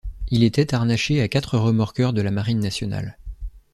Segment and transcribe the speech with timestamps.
[0.31, 3.19] Il était harnaché à quatre remorqueurs de la marine nationale.